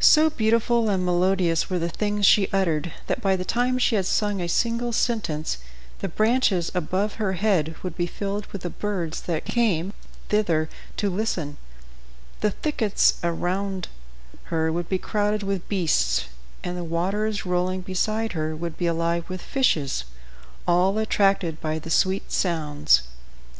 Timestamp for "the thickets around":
12.40-13.86